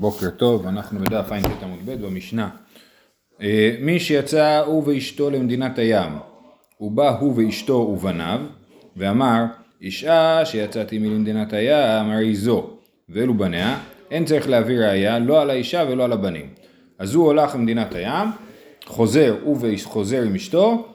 [0.00, 2.48] בוקר טוב, אנחנו בדף ע"ט עמוד ב' במשנה.
[3.42, 6.12] אה, מי שיצא הוא ואשתו למדינת הים,
[6.80, 8.40] ובא הוא ואשתו ובניו,
[8.96, 9.44] ואמר,
[9.82, 12.70] אישה שיצאתי מלמדינת הים, הרי זו,
[13.08, 13.78] ואלו בניה,
[14.10, 16.46] אין צריך להביא ראייה לא על האישה ולא על הבנים.
[16.98, 18.28] אז הוא הולך למדינת הים,
[18.86, 20.88] חוזר, הוא וחוזר עם אשתו,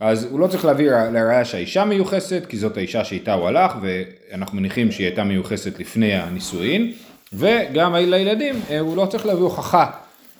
[0.00, 4.56] אז הוא לא צריך להביא לראייה שהאישה מיוחסת, כי זאת האישה שאיתה הוא הלך, ואנחנו
[4.56, 6.92] מניחים שהיא הייתה מיוחסת לפני הנישואין.
[7.32, 9.90] וגם לילדים, אה, הוא לא צריך להביא הוכחה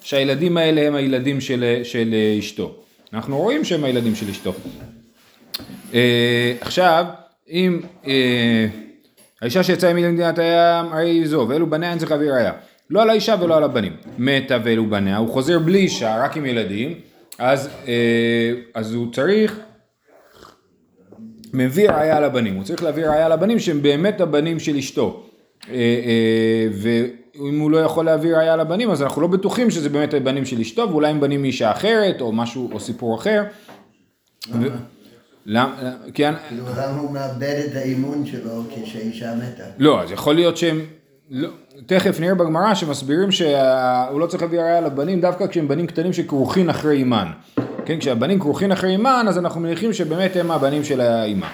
[0.02, 2.74] שהילדים האלה הם הילדים של, של אה, אשתו.
[3.12, 4.52] אנחנו רואים שהם הילדים של אשתו.
[5.94, 7.04] אה, עכשיו,
[7.50, 7.80] אם
[9.42, 12.52] האישה שיצאה ממדינת הים, הרי זו, ואלו בניה אין צריך להביא ראיה.
[12.90, 13.92] לא על האישה ולא על הבנים.
[14.18, 16.94] מתה ואלו בניה, הוא חוזר בלי אישה, רק עם ילדים,
[17.38, 17.68] אז,
[18.74, 19.60] אז הוא צריך
[21.52, 25.27] מביא ראיה על הבנים, הוא צריך להביא ראיה על הבנים שהם באמת הבנים של אשתו.
[25.70, 30.14] אה, אה, ואם הוא לא יכול להביא ראיה לבנים אז אנחנו לא בטוחים שזה באמת
[30.14, 33.42] הבנים של אשתו ואולי הם בנים מאישה אחרת או משהו או סיפור אחר.
[35.46, 35.76] למה?
[36.14, 36.22] כי...
[36.48, 39.64] כאילו למה הוא מאבד את האימון שלו כשאישה מתה?
[39.78, 40.80] לא, אז יכול להיות שהם...
[41.30, 41.48] לא,
[41.86, 46.70] תכף נראה בגמרא שמסבירים שהוא לא צריך להביא ראיה לבנים דווקא כשהם בנים קטנים שכרוכין
[46.70, 47.28] אחרי אימן.
[47.84, 51.46] כן, כשהבנים כרוכין אחרי אימן אז אנחנו מניחים שבאמת הם הבנים של האימא.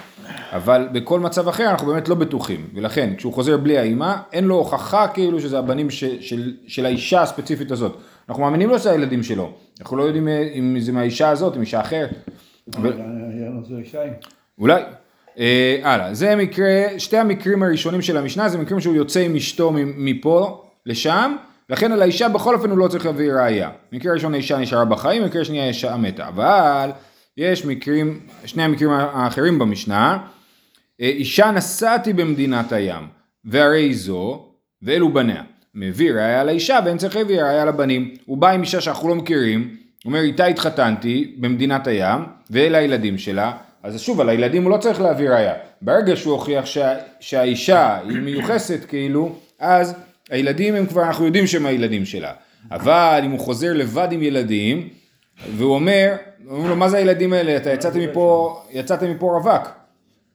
[0.52, 4.54] אבל בכל מצב אחר אנחנו באמת לא בטוחים, ולכן כשהוא חוזר בלי האימא, אין לו
[4.54, 7.96] הוכחה כאילו שזה הבנים ש, של, של האישה הספציפית הזאת.
[8.28, 11.60] אנחנו מאמינים לו שזה הילדים שלו, אנחנו לא יודעים אה, אם זה מהאישה הזאת, אם
[11.60, 12.10] אישה אחרת.
[14.58, 14.82] אולי.
[15.38, 19.72] אה, הלאה, זה מקרה, שתי המקרים הראשונים של המשנה זה מקרים שהוא יוצא עם אשתו
[19.96, 21.36] מפה לשם,
[21.70, 23.70] לכן על האישה בכל אופן הוא לא צריך להביא ראייה.
[23.92, 26.28] מקרה ראשון האישה נשארה בחיים, מקרה שני האישה מתה.
[26.28, 26.90] אבל
[27.36, 30.18] יש מקרים, שני המקרים האחרים במשנה,
[31.00, 33.02] אה, אישה נסעתי במדינת הים,
[33.44, 34.48] והרי זו,
[34.82, 35.42] ואלו בניה.
[35.74, 38.14] מביא ראיה לאישה ואין צריך להביא ראיה לבנים.
[38.24, 43.52] הוא בא עם אישה שאנחנו לא מכירים, אומר איתה התחתנתי במדינת הים, ואלה הילדים שלה,
[43.82, 45.54] אז שוב על הילדים הוא לא צריך להביא ראיה.
[45.82, 49.94] ברגע שהוא הוכיח שה, שהאישה היא מיוחסת כאילו, אז
[50.30, 52.32] הילדים הם כבר, אנחנו יודעים שהם הילדים שלה.
[52.70, 54.88] אבל אם הוא חוזר לבד עם ילדים,
[55.56, 56.14] והוא אומר,
[56.48, 59.68] אומרים לו מה זה הילדים האלה, אתה יצאת מפה, יצאת מפה רווק,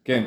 [0.05, 0.23] כן,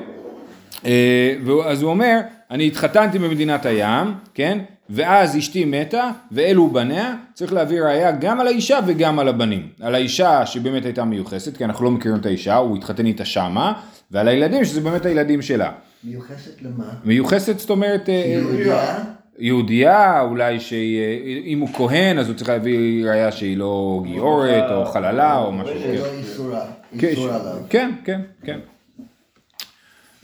[0.85, 1.35] אה,
[1.65, 2.21] אז הוא אומר,
[2.51, 4.59] אני התחתנתי במדינת הים, כן?
[4.91, 9.69] ואז אשתי מתה, ואלו בניה, צריך להביא ראייה גם על האישה וגם על הבנים.
[9.81, 13.73] על האישה שבאמת הייתה מיוחסת, כי אנחנו לא מכירים את האישה, הוא התחתן איתה שמה,
[14.11, 15.73] ועל הילדים שזה באמת הילדים שלה.
[16.05, 16.85] מיוחסת למה?
[17.05, 18.09] מיוחסת זאת אומרת...
[18.09, 19.03] אה,
[19.43, 20.21] יהודייה?
[20.21, 25.53] אולי שאם הוא כהן אז הוא צריך להביא ראייה שהיא לא גיורת או חללה או
[25.53, 26.11] משהו כזה.
[26.19, 26.61] איסורה,
[27.03, 27.57] איסורה עליו.
[27.71, 28.59] כן, כן, כן.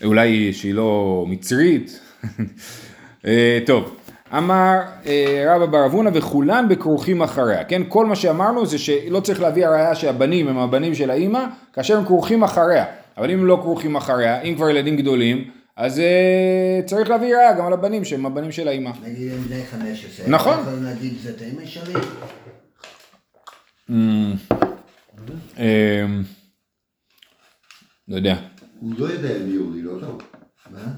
[0.04, 2.00] אולי שהיא לא מצרית.
[3.26, 3.96] אה, טוב,
[4.36, 7.82] אמר אה, רבא בר אבונה וכולן בכרוכים אחריה, כן?
[7.88, 12.04] כל מה שאמרנו זה שלא צריך להביא הראייה שהבנים הם הבנים של האימא, כאשר הם
[12.04, 12.84] כרוכים אחריה.
[13.16, 15.44] אבל אם הם לא כרוכים אחריה, אם כבר ילדים גדולים,
[15.78, 18.90] אז uh, צריך להביא ראייה גם על הבנים שהם הבנים של האימא.
[19.02, 20.28] נגיד הם בני 15.
[20.28, 20.60] נכון.
[20.60, 21.94] יכולים להגיד זאת אימא שלי?
[28.08, 28.36] לא יודע.
[28.80, 30.18] הוא לא יודע מי הוליד אותו.
[30.70, 30.92] מה?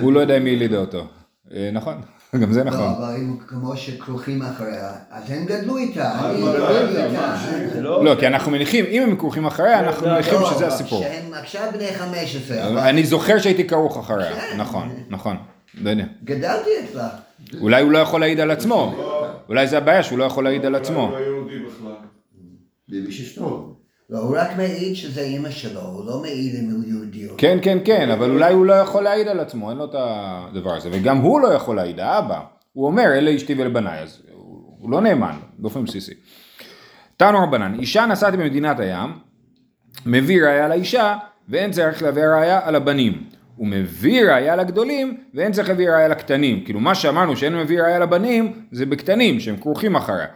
[0.00, 1.08] הוא לא יודע מי הליד אותו.
[1.52, 2.00] אה, נכון,
[2.38, 2.80] גם זה נכון.
[2.80, 6.30] לא, אבל אם כמו שכרוכים אחריה, אז הם גדלו איתה.
[7.80, 11.02] לא, כי אנחנו מניחים, אם הם כרוכים אחריה, אנחנו מניחים שזה הסיפור.
[11.02, 12.88] שהם עכשיו בני 15.
[12.88, 15.36] אני זוכר שהייתי כרוך אחריה, נכון, נכון.
[15.74, 16.04] לא יודע.
[16.24, 17.08] גדלתי אצלה.
[17.60, 18.94] אולי הוא לא יכול להעיד על עצמו.
[19.48, 21.00] אולי זה הבעיה שהוא לא יכול להעיד על עצמו.
[21.00, 21.92] הוא לא יהודי בכלל.
[24.12, 27.34] לא, הוא רק מעיד שזה אימא שלו, הוא לא מעיד אם הוא יהודי או...
[27.38, 30.74] כן, כן, כן, אבל אולי הוא לא יכול להעיד על עצמו, אין לו את הדבר
[30.74, 32.40] הזה, וגם הוא לא יכול להעיד, האבא.
[32.72, 34.22] הוא אומר, אלה אשתי ולבניי, אז
[34.78, 36.12] הוא לא נאמן, באופן בסיסי.
[37.16, 39.10] תנו רבנן, אישה נסעתי במדינת הים,
[40.06, 41.16] מביא ראיה לאישה,
[41.48, 43.24] ואין צריך להביא ראיה על הבנים.
[43.56, 46.64] הוא מביא ראיה לגדולים, ואין צריך להביא ראיה לקטנים.
[46.64, 50.26] כאילו מה שאמרנו שאין מביא ראיה לבנים, זה בקטנים, שהם כרוכים אחריה.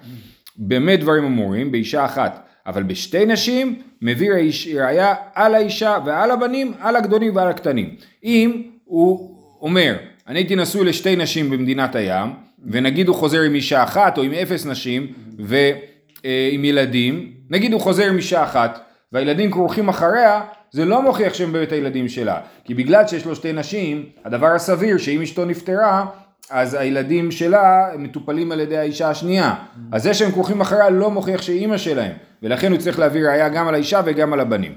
[0.57, 4.31] באמת דברים אמורים, באישה אחת אבל בשתי נשים מביא
[4.75, 7.95] ראייה על האישה ועל הבנים, על הגדולים ועל הקטנים.
[8.25, 9.97] אם הוא אומר,
[10.29, 12.29] אני הייתי נשוי לשתי נשים במדינת הים,
[12.71, 15.07] ונגיד הוא חוזר עם אישה אחת או עם אפס נשים
[15.39, 18.81] ועם ילדים, נגיד הוא חוזר עם אישה אחת
[19.13, 20.41] והילדים כרוכים אחריה,
[20.71, 22.41] זה לא מוכיח שהם באמת הילדים שלה.
[22.65, 26.07] כי בגלל שיש לו שתי נשים, הדבר הסביר שאם אשתו נפטרה,
[26.51, 29.55] אז הילדים שלה מטופלים על ידי האישה השנייה.
[29.93, 32.13] אז זה שהם כרוכים אחריה לא מוכיח שהיא אימא שלהם.
[32.43, 34.73] ולכן הוא צריך להביא ראייה גם על האישה וגם על הבנים.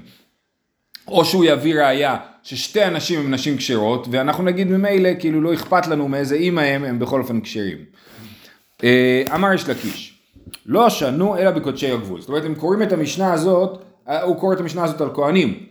[1.08, 5.86] או שהוא יביא ראייה ששתי הנשים הם נשים כשרות, ואנחנו נגיד ממילא כאילו לא אכפת
[5.86, 7.78] לנו מאיזה אימא הם, הם בכל אופן כשרים.
[8.84, 10.20] אה, אמר יש לקיש,
[10.66, 12.20] לא שנו אלא בקודשי הגבול.
[12.20, 15.66] זאת אומרת, הם קוראים את המשנה הזאת, אה, הוא קורא את המשנה הזאת על כהנים.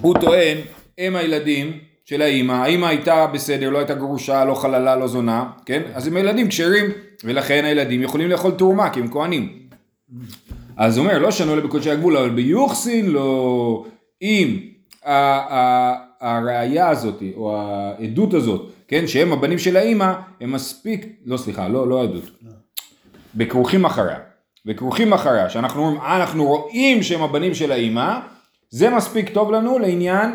[0.00, 0.58] הוא טוען,
[0.98, 1.78] הם הילדים
[2.08, 5.82] של האימא, האימא הייתה בסדר, לא הייתה גרושה, לא חללה, לא זונה, כן?
[5.94, 6.84] אז הם ילדים כשרים,
[7.24, 9.52] ולכן הילדים יכולים לאכול תרומה, כי הם כהנים.
[10.76, 13.84] אז הוא אומר, לא שנו אלא בקודשי הגבול, אבל ביוחסין לא...
[14.22, 14.58] אם
[16.20, 21.88] הראייה הזאת, או העדות הזאת, כן, שהם הבנים של האימא, הם מספיק, לא סליחה, לא,
[21.88, 22.30] לא העדות,
[23.34, 24.18] בכרוכים אחריה,
[24.66, 28.18] בכרוכים אחריה, שאנחנו אומרים, "אה, אנחנו רואים שהם הבנים של האימא,
[28.70, 30.30] זה מספיק טוב לנו לעניין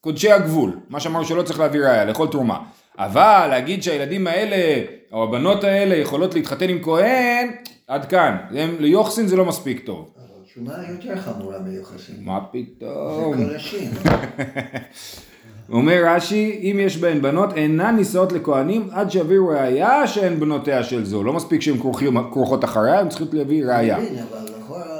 [0.00, 2.58] קודשי הגבול, מה שאמרנו שלא צריך להביא ראייה, לאכול תרומה.
[2.98, 7.50] אבל להגיד שהילדים האלה, או הבנות האלה, יכולות להתחתן עם כהן,
[7.86, 8.36] עד כאן.
[8.50, 10.10] הם, ליוחסין זה לא מספיק טוב.
[10.16, 12.14] אבל שומה יותר חמורה מיוחסין.
[12.20, 13.36] מה זה פתאום?
[13.36, 13.90] קודשים.
[15.72, 21.04] אומר רש"י, אם יש בהן בנות, אינן נישאות לכהנים עד שיביאו ראייה שהן בנותיה של
[21.04, 21.22] זו.
[21.22, 21.76] לא מספיק שהן
[22.32, 23.98] כרוכות אחריה, הן צריכות להביא ראייה.
[23.98, 24.55] אבל.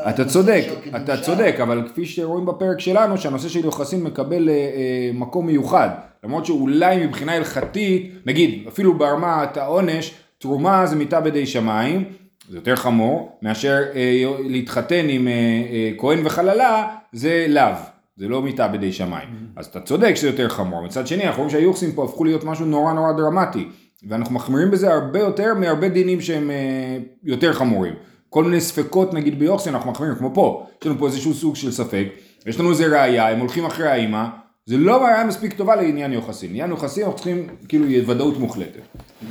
[0.09, 0.65] אתה צודק,
[0.97, 5.89] אתה צודק, אבל כפי שרואים בפרק שלנו, שהנושא של יוחסין מקבל אה, אה, מקום מיוחד.
[6.25, 12.05] למרות שאולי מבחינה הלכתית, נגיד, אפילו ברמת העונש, תרומה זה מיתה בידי שמיים,
[12.51, 17.73] זה יותר חמור, מאשר אה, להתחתן עם אה, אה, כהן וחללה, זה לאו.
[18.17, 19.29] זה לא מיתה בידי שמיים.
[19.57, 20.83] אז אתה צודק שזה יותר חמור.
[20.83, 23.69] מצד שני, אנחנו רואים שהיוחסין פה הפכו להיות משהו נורא נורא דרמטי.
[24.09, 27.95] ואנחנו מחמירים בזה הרבה יותר מהרבה דינים שהם אה, יותר חמורים.
[28.37, 31.73] כל מיני ספקות נגיד ביוחסין אנחנו מחמירים, כמו פה, יש לנו פה איזשהו סוג של
[31.73, 32.07] ספק,
[32.47, 34.25] יש לנו איזה ראייה, הם הולכים אחרי האימא,
[34.69, 36.51] זה לא ראייה מספיק טובה לעניין יוחסין.
[36.51, 38.81] עניין יוחסין אנחנו צריכים כאילו ודאות מוחלטת.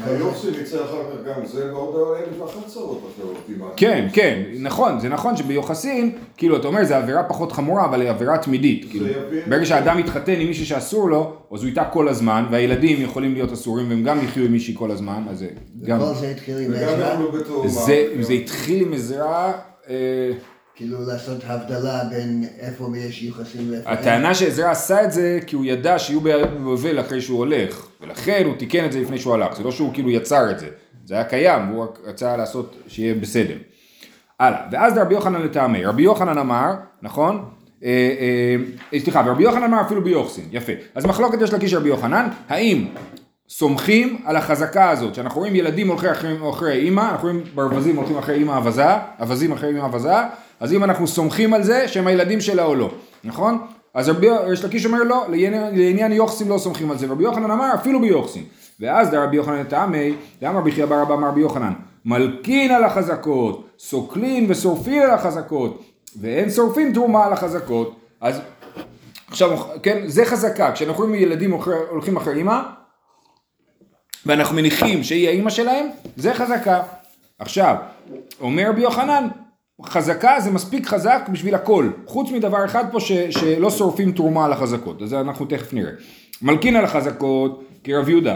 [0.04, 3.16] היופסי יצא אחר כך גם זה ועוד אלף ואחת צרות.
[3.76, 8.10] כן, כן, נכון, זה נכון שביוחסין, כאילו אתה אומר זה עבירה פחות חמורה, אבל היא
[8.10, 8.86] עבירה תמידית.
[8.90, 9.06] כאילו,
[9.50, 13.52] ברגע שאדם מתחתן עם מישהי שאסור לו, אז הוא איתה כל הזמן, והילדים יכולים להיות
[13.52, 15.48] אסורים והם גם יחיו עם מישהי כל הזמן, אז זה
[15.84, 16.02] גם...
[16.02, 17.68] וכל זה התחיל עם עזרא, בתור...
[17.68, 19.54] זה, זה התחיל עם עזרה,
[19.90, 20.32] אה,
[20.76, 23.90] כאילו לעשות הבדלה בין איפה יש יוחסין ואיפה.
[23.90, 28.56] הטענה שעזרא עשה את זה כי הוא ידע שיהיו בבבל אחרי שהוא הולך, ולכן הוא
[28.58, 30.68] תיקן את זה לפני שהוא הלך, זה לא שהוא כאילו יצר את זה,
[31.06, 33.56] זה היה קיים, הוא רק רצה לעשות שיהיה בסדר.
[34.40, 37.46] הלאה, ואז רבי יוחנן לטעמי, רבי יוחנן אמר, נכון?
[37.84, 38.16] אה,
[38.94, 40.74] אה, סליחה, ורבי יוחנן אמר אפילו ביוחסין, יפה.
[40.96, 42.86] אז מחלוקת יש לקיש רבי יוחנן, האם
[43.50, 46.10] סומכים על החזקה הזאת, שאנחנו רואים ילדים הולכים
[46.50, 48.86] אחרי אימא, אנחנו רואים ברווזים הולכים אחרי אימא אבזה,
[49.20, 50.16] אווזים אחרי אימא אבזה,
[50.60, 52.90] אז אם אנחנו סומכים על זה שהם הילדים שלה או לא,
[53.24, 53.66] נכון?
[53.94, 55.26] אז רבי יש לקיש אומר לא,
[55.74, 58.44] לעניין, יוחסין לא סומכים על זה, רבי יוחנן אמר אפילו ביוחסין.
[58.80, 61.74] ואז דרבי יוחנן לטעמי, דאמר בחייא בר אבא אמר רבי יוחנן,
[62.06, 65.84] מלקין על החזקות, סוקלין ושורפין על החזקות,
[66.22, 67.96] ואין שורפין תרומה על החזקות.
[68.22, 68.42] אז
[69.28, 71.52] עכשיו, כן, זה חזקה, כשאנחנו רואים ילדים
[71.90, 72.62] הולכים אחרי אימא,
[74.26, 76.82] ואנחנו מניחים שהיא האימא שלהם, זה חזקה.
[77.40, 77.76] עכשיו,
[78.42, 79.28] אומר רבי יוחנן,
[79.84, 84.52] חזקה זה מספיק חזק בשביל הכל, חוץ מדבר אחד פה ש, שלא שורפים תרומה על
[84.52, 85.92] החזקות, אז אנחנו תכף נראה.
[86.42, 88.36] מלקין על החזקות כרב יהודה.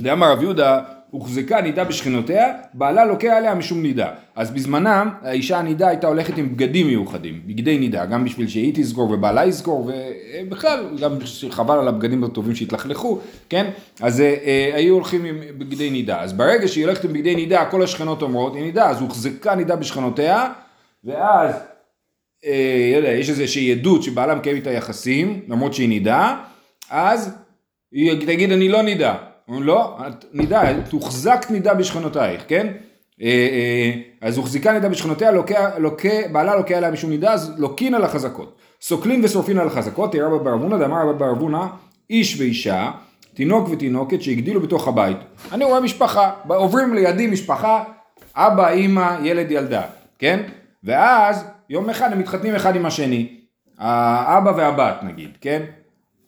[0.00, 4.10] דאמר רב יהודה, הוחזקה נידה בשכנותיה, בעלה לוקה עליה משום נידה.
[4.36, 9.10] אז בזמנם, האישה הנידה הייתה הולכת עם בגדים מיוחדים, בגדי נידה, גם בשביל שהיא תזכור
[9.10, 9.90] ובעלה יזכור,
[10.46, 11.12] ובכלל, גם
[11.50, 13.18] חבל על הבגדים הטובים שהתלכלכו,
[13.48, 13.70] כן?
[14.00, 16.20] אז אה, אה, היו הולכים עם בגדי נידה.
[16.20, 19.76] אז ברגע שהיא הולכת עם בגדי נידה, כל השכנות אומרות, היא נידה, אז הוחזקה נידה
[19.76, 20.52] בשכנותיה,
[21.04, 21.54] ואז
[22.44, 26.36] אה, יודע, יש איזושהי עדות שבעלה מקיים איתה יחסים, למרות שהיא נידה,
[26.90, 27.34] אז
[27.92, 29.29] היא תגיד אני לא נידה.
[29.50, 29.96] אומרים לא,
[30.32, 32.66] נידה, תוחזק נידה בשכנותייך, כן?
[33.22, 37.94] אה, אה, אז הוחזיקה נידה בשכנותיה, לוקה, לוקה, בעלה לוקה עליה משום נידה, אז לוקין
[37.94, 38.56] על החזקות.
[38.82, 41.68] סוקלין ושורפין על החזקות, תראה רבא בר אבונה, דאמר רבא בר אבונה,
[42.10, 42.90] איש ואישה,
[43.34, 45.16] תינוק ותינוקת שהגדילו בתוך הבית.
[45.52, 47.84] אני רואה משפחה, עוברים לידי משפחה,
[48.34, 49.82] אבא, אימא, ילד, ילדה,
[50.18, 50.42] כן?
[50.84, 53.36] ואז יום אחד הם מתחתנים אחד עם השני,
[53.78, 55.62] האבא והבת נגיד, כן?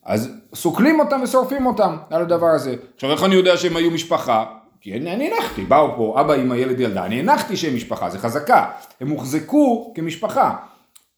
[0.04, 2.74] אז סוקלים אותם ושורפים אותם על הדבר הזה.
[2.94, 4.44] עכשיו איך אני יודע שהם היו משפחה?
[4.80, 8.70] כי אני, הנחתי, באו פה אבא, אמא, ילד, ילדה, אני הנחתי שהם משפחה, זה חזקה.
[9.00, 10.56] הם הוחזקו כמשפחה.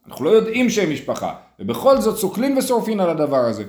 [0.07, 3.64] אנחנו לא יודעים שהם משפחה, ובכל זאת סוקלים ושורפים על הדבר הזה.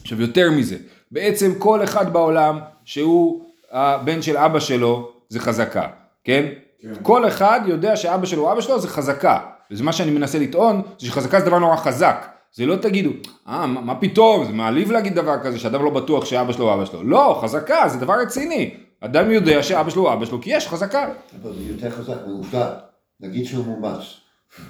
[0.00, 0.76] עכשיו יותר מזה,
[1.10, 5.86] בעצם כל אחד בעולם שהוא הבן של אבא שלו זה חזקה,
[6.24, 6.46] כן?
[6.82, 6.88] כן.
[7.02, 9.38] כל אחד יודע שאבא שלו הוא אבא שלו זה חזקה,
[9.70, 12.26] וזה מה שאני מנסה לטעון, זה שחזקה זה דבר נורא חזק.
[12.54, 13.10] זה לא תגידו,
[13.48, 16.74] אה, מה, מה פתאום, זה מעליב להגיד דבר כזה, שאדם לא בטוח שאבא שלו הוא
[16.74, 17.02] אבא שלו.
[17.02, 18.74] לא, חזקה, זה דבר רציני.
[19.00, 21.08] אדם יודע שאבא שלו הוא אבא שלו, כי יש חזקה.
[21.42, 22.74] אבל זה יותר חזק מעובדה.
[23.20, 24.00] נגיד שהוא מומץ.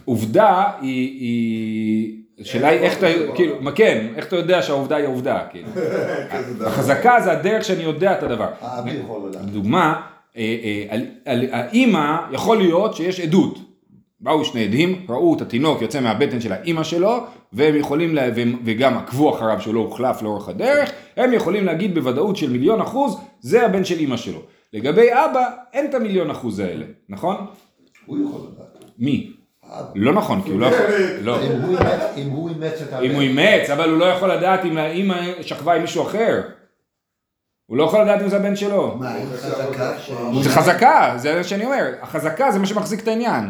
[0.05, 5.07] עובדה היא, היא השאלה היא איך אתה, כאילו, מה כן, איך אתה יודע שהעובדה היא
[5.07, 5.69] עובדה, כאילו.
[6.67, 8.49] החזקה זה הדרך שאני יודע את הדבר.
[8.61, 9.43] האבי יכול לדעת.
[9.47, 10.03] לדוגמה,
[10.37, 10.57] אה,
[11.27, 13.72] אה, האימא, יכול להיות שיש עדות.
[14.23, 17.19] באו שני עדים, ראו את התינוק יוצא מהבטן של האימא שלו,
[17.53, 21.95] והם יכולים, לה, והם- וגם עקבו אחריו שהוא לא הוחלף לאורך הדרך, הם יכולים להגיד
[21.95, 24.39] בוודאות של מיליון אחוז, זה הבן של אימא שלו.
[24.73, 25.41] לגבי אבא,
[25.73, 27.37] אין את המיליון אחוז האלה, נכון?
[28.07, 28.85] הוא יכול לדעת.
[28.99, 29.33] מי?
[29.95, 30.87] לא נכון, כי הוא לא יכול,
[31.23, 31.37] לא.
[31.43, 33.05] אם הוא אימץ- אם הוא אימץ את הבן.
[33.05, 36.41] אם הוא אימץ, אבל הוא לא יכול לדעת אם האימא שכבה עם מישהו אחר.
[37.67, 38.97] הוא לא יכול לדעת אם זה הבן שלו.
[39.01, 39.95] מה, אין חזקה.
[40.43, 41.85] זה חזקה, זה מה שאני אומר.
[42.03, 43.45] החזקה זה מה שמחזיק את העניין.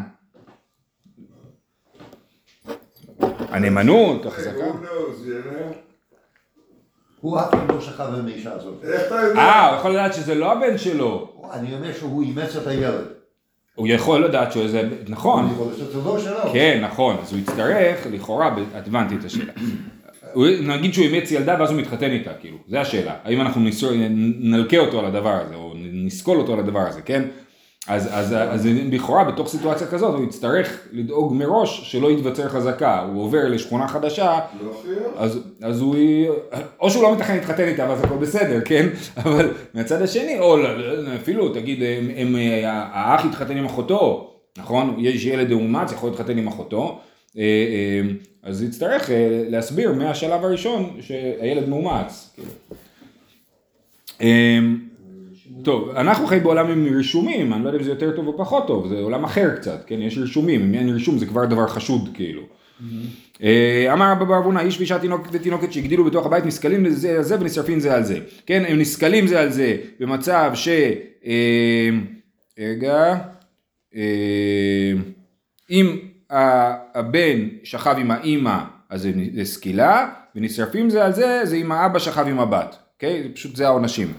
[3.53, 4.65] הנאמנות, החזקה.
[7.21, 8.85] הוא אף פעם לא שכב עם האישה הזאת.
[9.37, 11.33] אה, הוא יכול לדעת שזה לא הבן שלו.
[11.53, 13.05] אני אומר שהוא אימץ את הילד.
[13.75, 14.89] הוא יכול לדעת שזה...
[15.09, 15.45] נכון.
[15.45, 16.53] הוא יכול לעשות את זה שלו.
[16.53, 17.17] כן, נכון.
[17.23, 19.53] אז הוא יצטרך, לכאורה, את הבנתי את השאלה.
[20.77, 23.15] נגיד שהוא אימץ ילדה ואז הוא מתחתן איתה, כאילו, זה השאלה.
[23.25, 23.61] האם אנחנו
[24.41, 27.23] נלקה אותו על הדבר הזה, או נסקול אותו על הדבר הזה, כן?
[27.89, 33.23] אז, אז, אז לכאורה בתוך סיטואציה כזאת הוא יצטרך לדאוג מראש שלא יתווצר חזקה, הוא
[33.23, 34.73] עובר לשכונה חדשה, לא.
[35.17, 35.97] אז, אז הוא,
[36.81, 38.89] או שהוא לא מתכנן להתחתן איתה ואז הכל בסדר, כן?
[39.25, 40.69] אבל מהצד השני, או לא-
[41.17, 42.37] אפילו תגיד, הם, הם,
[42.67, 44.97] האח התחתן עם אחותו, נכון?
[44.99, 47.01] יש ילד מאומץ, יכול להתחתן עם אחותו,
[47.39, 48.11] אה, אה,
[48.43, 52.37] אז יצטרך אה, להסביר מהשלב הראשון שהילד מאומץ.
[55.65, 58.67] טוב, אנחנו חיים בעולם עם רישומים, אני לא יודע אם זה יותר טוב או פחות
[58.67, 62.09] טוב, זה עולם אחר קצת, כן, יש רישומים, אם אין רישום זה כבר דבר חשוד
[62.15, 62.43] כאילו.
[63.43, 67.23] אה, אמר רבא בר אבונה, איש ואישה תינוק ותינוקת שהגדילו בתוך הבית נסכלים לזה על
[67.23, 68.19] זה ונשרפים זה על זה.
[68.47, 70.69] כן, הם נסכלים זה על זה במצב ש...
[71.27, 71.91] אה,
[72.59, 73.15] רגע,
[73.97, 74.93] אה,
[75.71, 75.97] אם
[76.95, 78.59] הבן שכב עם האימא
[78.91, 82.77] אז זה זה סקילה, ונשרפים זה על זה, זה אם האבא שכב עם הבת.
[82.95, 83.23] אוקיי?
[83.23, 84.13] זה פשוט זה העונשים.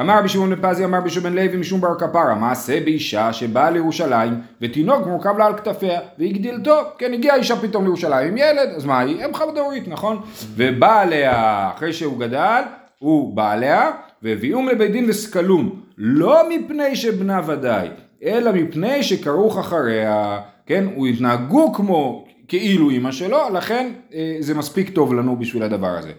[0.00, 3.32] אמר רבי שמעון בן פזי אמר רבי שמעון בן לוי משום בר כפרה מעשה באישה
[3.32, 8.68] שבאה לירושלים ותינוק מורכב לה על כתפיה והגדילתו כן הגיעה אישה פתאום לירושלים עם ילד
[8.76, 10.20] אז מה היא אם חד-הורית נכון?
[10.56, 12.62] ובא עליה אחרי שהוא גדל
[12.98, 13.90] הוא בא עליה
[14.22, 17.88] והביאום לבית דין וסקלום לא מפני שבנה ודאי
[18.24, 24.90] אלא מפני שכרוך אחריה כן הוא התנהגו כמו כאילו אימא שלו לכן אה, זה מספיק
[24.90, 26.12] טוב לנו בשביל הדבר הזה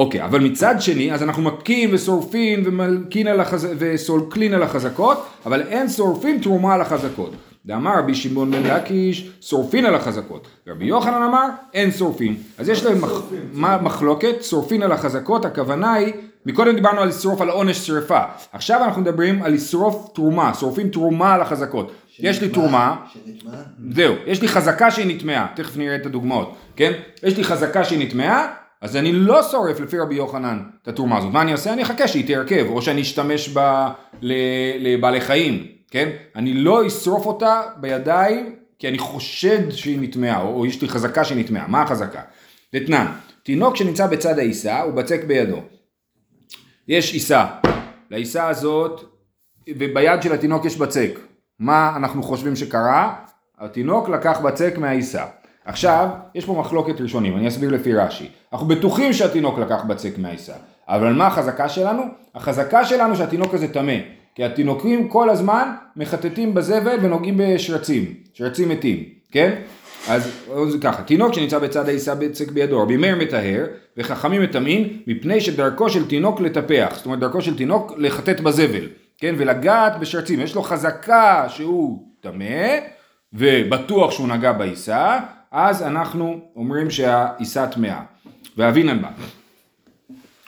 [0.00, 3.68] אוקיי, אבל מצד שני, אז אנחנו מכים ושורפים ומלקין על החז...
[3.78, 7.32] וסולקלין על החזקות, אבל אין שורפים תרומה על החזקות.
[7.66, 10.46] דאמר רבי שמעון בן לקיש, שורפין על החזקות.
[10.68, 12.36] רבי יוחנן אמר, אין שורפין.
[12.58, 13.22] אז יש להם מח...
[13.82, 16.12] מחלוקת, שורפין על החזקות, הכוונה היא,
[16.46, 18.20] מקודם דיברנו על לשרוף על עונש שרפה,
[18.52, 21.92] עכשיו אנחנו מדברים על לשרוף תרומה, שורפים תרומה על החזקות.
[22.18, 23.52] יש לי שנטמע- תרומה, שנטמע?
[23.94, 26.92] זהו, יש לי חזקה שהיא נטמעה, תכף נראה את הדוגמאות, כן?
[27.22, 28.46] יש לי חזקה שהיא נטמעה,
[28.80, 31.32] אז אני לא שורף לפי רבי יוחנן את התרומה הזאת.
[31.32, 31.72] מה אני עושה?
[31.72, 33.92] אני אחכה שהיא תרכב, או שאני אשתמש בה
[34.78, 36.08] לבעלי חיים, כן?
[36.36, 41.24] אני לא אשרוף אותה בידיים, כי אני חושד שהיא נטמעה, או, או יש לי חזקה
[41.24, 41.66] שהיא נטמעה.
[41.68, 42.20] מה החזקה?
[42.74, 43.06] דתנן,
[43.42, 45.62] תינוק שנמצא בצד העיסה, הוא בצק בידו.
[46.88, 47.46] יש עיסה,
[48.10, 49.04] לעיסה הזאת,
[49.68, 51.10] וביד של התינוק יש בצק.
[51.58, 53.14] מה אנחנו חושבים שקרה?
[53.58, 55.24] התינוק לקח בצק מהעיסה.
[55.64, 58.28] עכשיו, יש פה מחלוקת ראשונים, אני אסביר לפי רש"י.
[58.52, 60.52] אנחנו בטוחים שהתינוק לקח בצק מהעיסה,
[60.88, 62.02] אבל מה החזקה שלנו?
[62.34, 63.96] החזקה שלנו שהתינוק הזה טמא,
[64.34, 69.54] כי התינוקים כל הזמן מחטטים בזבל ונוגעים בשרצים, שרצים מתים, כן?
[70.08, 70.30] אז
[70.68, 75.90] זה ככה, תינוק שנמצא בצד העיסה בצק בידו, רבי מאיר מטהר, וחכמים מטמאים, מפני שדרכו
[75.90, 78.88] של תינוק לטפח, זאת אומרת דרכו של תינוק לחטט בזבל,
[79.18, 82.78] כן, ולגעת בשרצים, יש לו חזקה שהוא טמא,
[83.32, 85.18] ובטוח שהוא נגע בעיסה,
[85.50, 88.00] אז אנחנו אומרים שהעיסה טמאה.
[88.56, 89.08] ואבינן בה.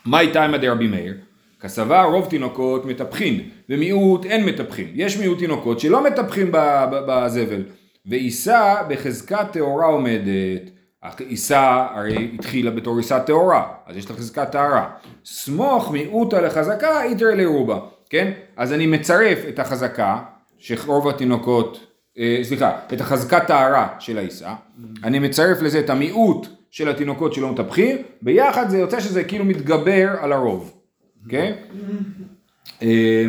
[0.04, 1.14] מה איתה עם דרבי מאיר?
[1.60, 4.88] כסבה רוב תינוקות מטפחין, ומיעוט אין מטפחין.
[4.94, 6.50] יש מיעוט תינוקות שלא מטפחין
[6.90, 7.62] בזבל.
[8.06, 10.70] ועיסה בחזקת טהורה עומדת.
[11.18, 14.90] עיסה הרי התחילה בתור עיסה טהורה, אז יש לה חזקת טהרה.
[15.24, 17.78] סמוך מיעוטה לחזקה איתר לרובה,
[18.10, 18.32] כן?
[18.56, 20.18] אז אני מצרף את החזקה,
[20.58, 21.91] שרוב התינוקות,
[22.42, 24.54] סליחה, את החזקת טהרה של העיסה,
[25.04, 30.08] אני מצרף לזה את המיעוט של התינוקות שלא מטפחים, ביחד זה יוצא שזה כאילו מתגבר
[30.20, 30.74] על הרוב,
[31.28, 31.52] כן?
[32.82, 33.24] אה,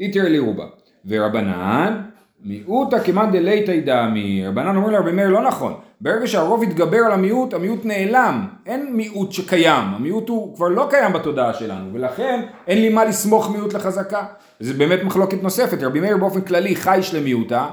[0.00, 0.64] איתר לירובה.
[1.06, 2.00] ורבנן,
[2.44, 7.54] מיעוטה כמאן דלייתא דמי, רבנן אומר לרבי מאיר לא נכון, ברגע שהרוב יתגבר על המיעוט,
[7.54, 12.88] המיעוט נעלם, אין מיעוט שקיים, המיעוט הוא כבר לא קיים בתודעה שלנו, ולכן אין לי
[12.88, 14.24] מה לסמוך מיעוט לחזקה.
[14.60, 17.68] זה באמת מחלוקת נוספת, רבי מאיר באופן כללי חי שלמיעוטה,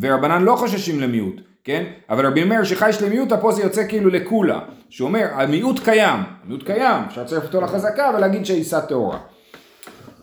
[0.00, 1.84] ורבנן לא חוששים למיעוט, כן?
[2.10, 4.60] אבל רבי מאיר שחי שלמיותא פה זה יוצא כאילו לקולה,
[4.90, 9.18] שאומר המיעוט קיים, המיעוט קיים, אפשר לצרף אותו לחזקה ולהגיד שהעיסה טהורה.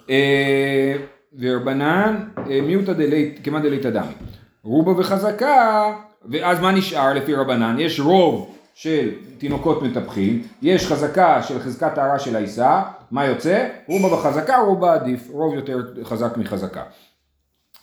[0.09, 0.93] אה,
[1.39, 2.15] ורבנן
[2.49, 4.13] אה, מיעוטא דלית, כמעט דלית אדמי.
[4.63, 5.93] רובה וחזקה,
[6.25, 7.75] ואז מה נשאר לפי רבנן?
[7.79, 13.67] יש רוב של תינוקות מטפחים, יש חזקה של חזקת טהרה של העיסה, מה יוצא?
[13.87, 16.83] רובה וחזקה, רובה עדיף, רוב יותר חזק מחזקה.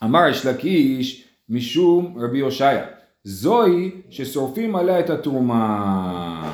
[0.05, 2.85] אמר יש לקיש משום רבי הושעיה,
[3.25, 6.53] זוהי ששורפים עליה את התרומה.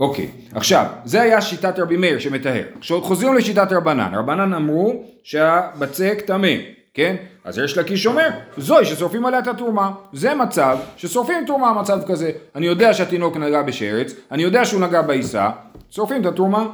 [0.00, 2.64] אוקיי, עכשיו, זה היה שיטת רבי מאיר שמטהר.
[2.78, 6.48] עכשיו חוזרים לשיטת רבנן, רבנן אמרו שהבצק טמא,
[6.94, 7.16] כן?
[7.44, 9.90] אז יש לקיש אומר, זוהי ששורפים עליה את התרומה.
[10.12, 12.30] זה מצב ששורפים תרומה, מצב כזה.
[12.54, 15.50] אני יודע שהתינוק נגע בשרץ, אני יודע שהוא נגע בעיסה,
[15.90, 16.66] שורפים את התרומה.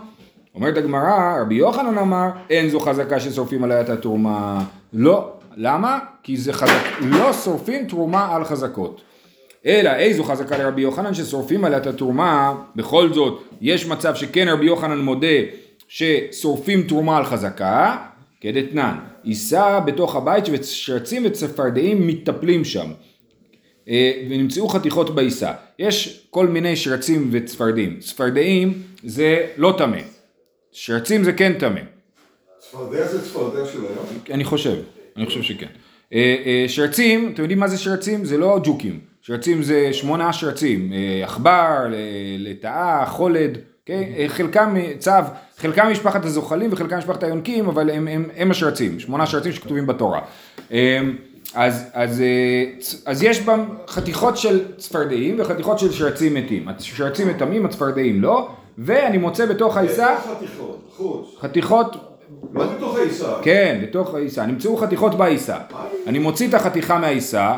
[0.55, 4.65] אומרת הגמרא, רבי יוחנן אמר, אין זו חזקה ששורפים עליה את התרומה.
[4.93, 5.40] לא.
[5.57, 5.99] למה?
[6.23, 9.01] כי זה חזק, לא שורפים תרומה על חזקות.
[9.67, 14.67] אלא איזו חזקה לרבי יוחנן ששורפים עליה את התרומה, בכל זאת יש מצב שכן רבי
[14.67, 15.27] יוחנן מודה
[15.89, 17.97] ששורפים תרומה על חזקה,
[18.41, 22.93] כדתנן, יישא בתוך הבית ושרצים וצפרדעים מתטפלים שם.
[23.89, 25.53] אה, ונמצאו חתיכות בעיסה.
[25.79, 27.99] יש כל מיני שרצים וצפרדעים.
[28.01, 29.99] צפרדעים זה לא טמא.
[30.73, 31.81] שרצים זה כן טמא.
[32.59, 34.07] צפרדע זה צפרדע של היום?
[34.31, 34.77] אני חושב,
[35.17, 35.67] אני חושב שכן.
[36.13, 38.25] אה, אה, שרצים, אתם יודעים מה זה שרצים?
[38.25, 39.01] זה לא ג'וקים.
[39.23, 40.93] שרצים זה שמונה שרצים.
[40.93, 41.87] אה, עכבר,
[42.39, 43.59] לטאה, חולד.
[43.87, 44.03] כן?
[44.17, 45.11] אה, חלקם צו,
[45.59, 50.21] חלקם משפחת הזוחלים וחלקם משפחת היונקים, אבל הם, הם, הם השרצים, שמונה שרצים שכתובים בתורה.
[51.55, 52.23] אז, אז,
[53.07, 56.69] אז יש בם חתיכות של צפרדעים וחתיכות של שרצים מתים.
[56.69, 58.49] השרצים מטמאים, הצפרדעים לא,
[58.79, 60.91] ואני מוצא בתוך העיסה איזה חתיכות?
[60.97, 61.37] חוץ.
[61.41, 62.10] חתיכות
[62.53, 63.33] לא בתוך העיסה.
[63.43, 64.47] כן, בתוך העיסה.
[64.47, 65.57] נמצאו חתיכות בעיסה.
[66.07, 67.57] אני מוציא את החתיכה מהעיסה,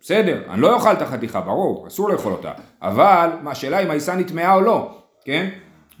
[0.00, 2.52] בסדר, אני לא אוכל את החתיכה, ברור, אסור לאכול אותה.
[2.82, 4.90] אבל, מה, השאלה אם העיסה נטמעה או לא,
[5.24, 5.48] כן?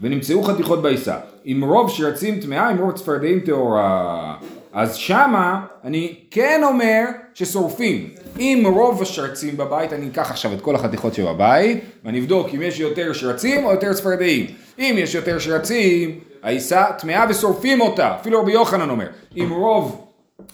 [0.00, 1.16] ונמצאו חתיכות בעיסה.
[1.44, 4.34] עם רוב שרצים טמאה, עם רוב צפרדעים טהורה.
[4.72, 8.10] אז שמה אני כן אומר ששורפים.
[8.38, 12.80] אם רוב השרצים בבית, אני אקח עכשיו את כל החתיכות שבבית, ואני אבדוק אם יש
[12.80, 14.46] יותר שרצים או יותר צפרדעים.
[14.78, 19.06] אם יש יותר שרצים, העיסה טמאה ושורפים אותה, אפילו רבי יוחנן אומר.
[19.36, 20.06] אם רוב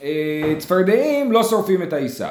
[0.02, 2.28] אה, צפרדעים, לא שורפים את העיסה.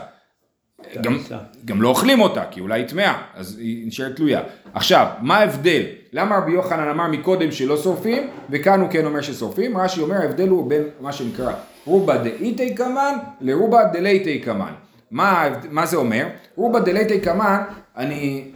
[1.01, 1.17] גם,
[1.65, 4.41] גם לא אוכלים אותה, כי אולי היא טמאה, אז היא נשארת תלויה.
[4.73, 5.81] עכשיו, מה ההבדל?
[6.13, 9.77] למה רבי יוחנן אמר מקודם שלא שורפים, וכאן הוא כן אומר ששורפים?
[9.77, 11.53] רש"י אומר ההבדל הוא בין מה שנקרא
[11.85, 14.73] רובה דאיתי קמן לרובה דלייתי קמן.
[15.11, 16.27] מה, מה זה אומר?
[16.55, 17.61] רובה דלייתי קמן,
[17.97, 18.51] אני,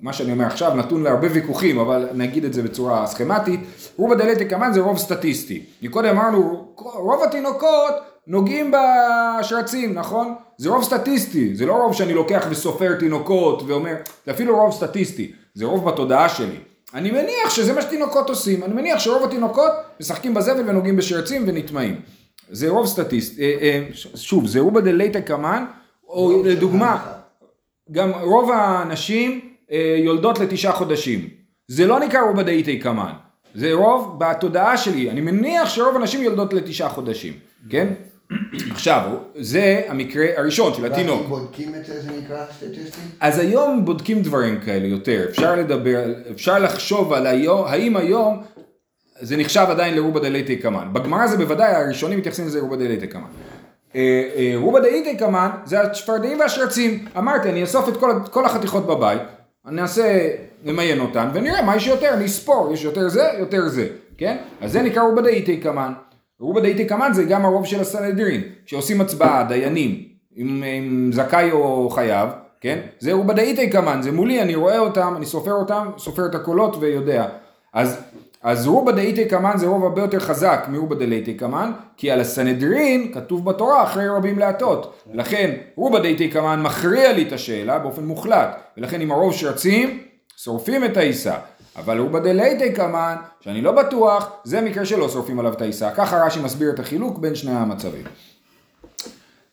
[0.00, 3.60] מה שאני אומר עכשיו נתון להרבה ויכוחים, אבל נגיד את זה בצורה סכמטית,
[3.96, 5.62] רובה דלייתי קמן זה רוב סטטיסטי.
[5.82, 7.94] מקודם אמרנו, רוב התינוקות
[8.26, 8.72] נוגעים
[9.40, 10.34] בשרצים, נכון?
[10.56, 13.94] זה רוב סטטיסטי, זה לא רוב שאני לוקח וסופר תינוקות ואומר,
[14.26, 16.56] זה אפילו רוב סטטיסטי, זה רוב בתודעה שלי.
[16.94, 22.00] אני מניח שזה מה שתינוקות עושים, אני מניח שרוב התינוקות משחקים בזבל ונוגעים בשרצים ונטמעים.
[22.50, 23.82] זה רוב סטטיסטי, אה, אה,
[24.14, 25.64] שוב, זה רובה דלייתא קמן,
[26.10, 27.06] או לדוגמה,
[27.92, 29.40] גם רוב הנשים
[29.72, 31.28] אה, יולדות לתשעה חודשים.
[31.68, 33.12] זה לא נקרא רובה דאיתי קמן,
[33.54, 37.32] זה רוב בתודעה שלי, אני מניח שרוב הנשים יולדות לתשעה חודשים,
[37.70, 37.88] כן?
[38.74, 41.26] עכשיו, זה המקרה הראשון של התינוק.
[41.28, 43.00] בודקים את זה זה נקרא סטטיסטי?
[43.20, 48.42] אז היום בודקים דברים כאלה יותר, אפשר לדבר, אפשר לחשוב על היום, האם היום
[49.20, 50.88] זה נחשב עדיין לרובה דלייטי קמן.
[50.92, 53.30] בגמרא זה בוודאי, הראשונים מתייחסים לזה רובה דלייטי קמן.
[53.96, 57.04] אה, אה, רובה דלייטי קמן זה הצפרדעים והשרצים.
[57.18, 59.22] אמרתי, אני אאסוף את כל, כל החתיכות בבית,
[59.66, 60.28] אני אעשה,
[60.64, 64.36] נמיין אותן, ונראה מה יש יותר, נספור, יש יותר זה, יותר זה, כן?
[64.60, 65.92] אז זה נקרא רובה דלייטי קמן.
[66.40, 70.04] רובה דלייטי קמן זה גם הרוב של הסנהדרין, שעושים הצבעה, דיינים,
[70.36, 72.28] עם, עם זכאי או חייב,
[72.60, 72.78] כן?
[72.98, 76.76] זה רובה דאיתי קמן, זה מולי, אני רואה אותם, אני סופר אותם, סופר את הקולות
[76.80, 77.26] ויודע.
[77.72, 78.00] אז,
[78.42, 83.12] אז רובה דאיתי קמן זה רוב הרבה יותר חזק מרובה דלייתי קמן, כי על הסנהדרין
[83.14, 85.02] כתוב בתורה אחרי רבים להטות.
[85.12, 90.02] לכן רובה דאיתי קמן מכריע לי את השאלה באופן מוחלט, ולכן אם הרוב שרצים,
[90.36, 91.34] שורפים את העיסה.
[91.76, 95.90] אבל רובה דלייתי קמן, שאני לא בטוח, זה מקרה שלא שורפים עליו את העיסה.
[95.90, 98.04] ככה רש"י מסביר את החילוק בין שני המצבים.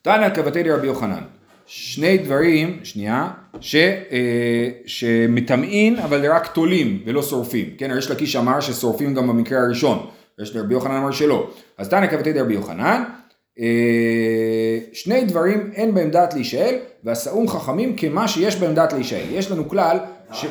[0.01, 1.36] תנא כבתי דרבי יוחנן.
[1.67, 7.69] שני דברים, שנייה, ש, אה, שמטמאים אבל רק תולים ולא שורפים.
[7.77, 10.07] כן, הריש לקיש אמר ששורפים גם במקרה הראשון.
[10.41, 11.49] יש לרבי יוחנן אמר שלא.
[11.77, 13.03] אז תנא כבתי דרבי יוחנן,
[13.59, 19.25] אה, שני דברים אין בהם דעת להישאל, ועשאום חכמים כמה שיש בהם דעת להישאל.
[19.31, 19.97] יש לנו כלל,
[20.33, 20.45] ש...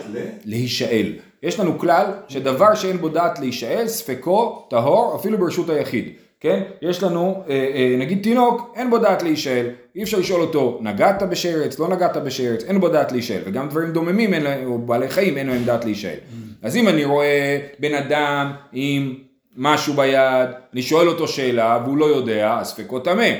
[0.44, 1.12] להישאל.
[1.42, 6.08] יש לנו כלל שדבר שאין בו דעת להישאל, ספקו, טהור, אפילו ברשות היחיד.
[6.40, 6.62] כן?
[6.82, 11.22] יש לנו, אה, אה, נגיד תינוק, אין בו דעת להישאל, אי אפשר לשאול אותו, נגעת
[11.22, 15.08] בשרץ, לא נגעת בשרץ, אין בו דעת להישאל, וגם דברים דוממים, אין להם, או בעלי
[15.08, 16.18] חיים, אין להם דעת להישאל.
[16.62, 19.14] אז אם אני רואה בן אדם עם
[19.56, 23.30] משהו ביד, אני שואל אותו שאלה, והוא לא יודע, אז ספקו טמא.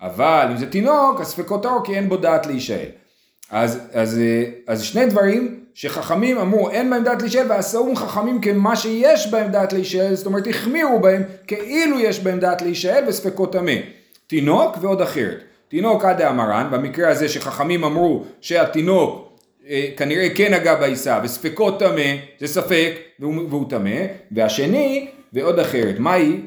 [0.00, 2.88] אבל אם זה תינוק, ספקו טהור, כי אין בו דעת להישאל.
[3.50, 8.76] אז, אז, אה, אז שני דברים שחכמים אמרו אין בהם דעת להישאל ועשו חכמים כמה
[8.76, 13.72] שיש בהם דעת להישאל, זאת אומרת החמירו בהם כאילו יש בהם דעת להישאל וספקות טמא.
[14.26, 15.38] תינוק ועוד אחרת.
[15.68, 22.16] תינוק עד האמרן, במקרה הזה שחכמים אמרו שהתינוק אה, כנראה כן נגע בעיסה וספקות טמא,
[22.40, 24.00] זה ספק והוא טמא,
[24.32, 26.40] והשני ועוד אחרת, מהי?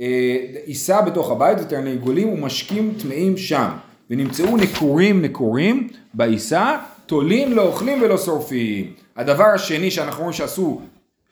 [0.00, 3.68] אה, עיסה בתוך הבית ותרנגולים ומשקים טמאים שם.
[4.10, 6.78] ונמצאו נקורים נקורים בעיסה,
[7.12, 8.92] תולים לא אוכלים ולא שורפים.
[9.16, 10.80] הדבר השני שאנחנו רואים שעשו,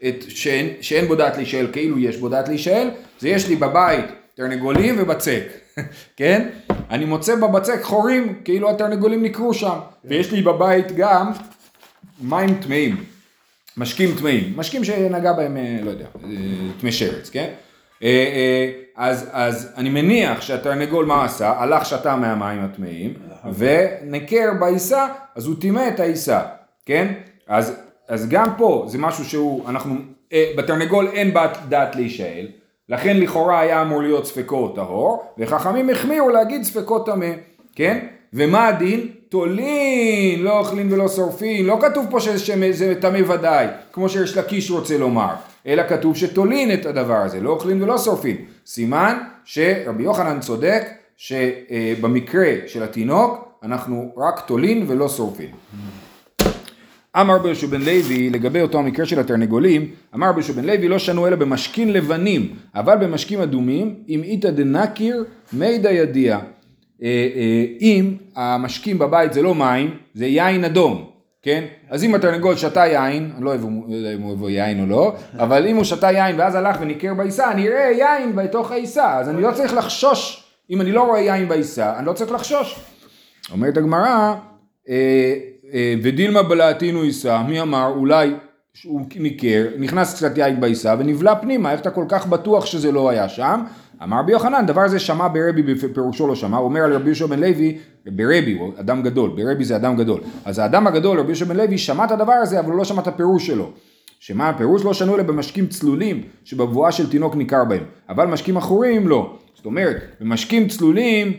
[0.09, 4.05] את, שאין, שאין בו דעת להישאל כאילו יש בו דעת להישאל, זה יש לי בבית
[4.35, 5.43] תרנגולים ובצק,
[6.19, 6.49] כן?
[6.91, 11.31] אני מוצא בבצק חורים כאילו התרנגולים נקרו שם, ויש לי בבית גם
[12.23, 13.05] מים טמאים,
[13.77, 16.31] משקים טמאים, משקים שנגע בהם, אה, לא יודע, אה,
[16.81, 17.51] טמא שרץ, כן?
[18.03, 21.53] אה, אז, אז אני מניח שהתרנגול מה עשה?
[21.59, 23.15] הלך שתה מהמים הטמאים
[23.55, 26.41] ונקר בעיסה, אז הוא טימא את העיסה,
[26.87, 27.13] כן?
[27.49, 27.77] אז,
[28.09, 29.95] אז גם פה זה משהו שהוא, אנחנו,
[30.57, 32.47] בתרנגול אין בת דעת להישאל,
[32.89, 37.31] לכן לכאורה היה אמור להיות ספקו טהור, וחכמים החמירו להגיד ספקו טמא,
[37.75, 38.07] כן?
[38.33, 39.09] ומה הדין?
[39.29, 44.99] תולין, לא אוכלים ולא שורפים, לא כתוב פה שזה טמא ודאי, כמו שיש לקיש רוצה
[44.99, 45.35] לומר,
[45.67, 48.37] אלא כתוב שתולין את הדבר הזה, לא אוכלים ולא שורפים.
[48.67, 50.83] סימן שרבי יוחנן צודק
[51.17, 55.51] שבמקרה של התינוק אנחנו רק תולין ולא שורפים.
[57.21, 61.27] אמר יהושע בן לוי לגבי אותו המקרה של התרנגולים, אמר יהושע בן לוי לא שנו
[61.27, 66.39] אלא במשכין לבנים, אבל במשקים אדומים, אם איתא דנקיר מידא ידיע.
[67.03, 71.10] אה, אה, אם המשקים בבית זה לא מים, זה יין אדום,
[71.43, 71.65] כן?
[71.91, 75.67] אז אם התרנגול שתה יין, אני לא יודע אם הוא אוהב יין או לא, אבל
[75.67, 79.43] אם הוא שתה יין ואז הלך וניקר בעיסה, אני אראה יין בתוך העיסה, אז אני
[79.43, 82.81] לא צריך לחשוש, אם אני לא רואה יין בעיסה, אני לא צריך לחשוש.
[83.53, 84.35] אומרת הגמרא,
[84.89, 85.35] אה,
[86.03, 88.35] ודילמה בלעתינו עיסה, מי אמר, אולי
[88.85, 93.11] הוא ניקר, נכנס קצת יין בעיסה ונבלע פנימה, איך אתה כל כך בטוח שזה לא
[93.11, 93.63] היה שם?
[94.03, 97.27] אמר רבי יוחנן, דבר זה שמע ברבי בפירושו לא שמע, הוא אומר על רבי יהושע
[97.27, 101.45] בן לוי, ברבי הוא אדם גדול, ברבי זה אדם גדול, אז האדם הגדול, רבי יהושע
[101.45, 103.71] בן לוי, שמע את הדבר הזה, אבל הוא לא שמע את הפירוש שלו.
[104.21, 109.09] שמה הפירוש לא שנו אלא במשקים צלולים, שבבואה של תינוק ניכר בהם, אבל משקים עכורים
[109.09, 109.39] לא.
[109.55, 111.33] זאת אומרת, במשקים צלולים,